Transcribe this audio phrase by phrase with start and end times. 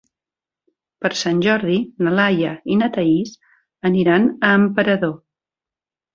[1.05, 3.35] Per Sant Jordi na Laia i na Thaís
[3.91, 5.15] aniran a Emperador.